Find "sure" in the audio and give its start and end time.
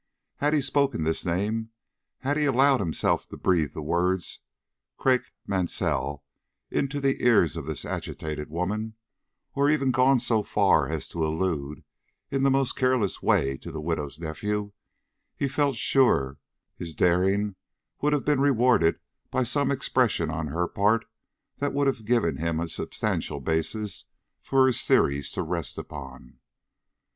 15.75-16.39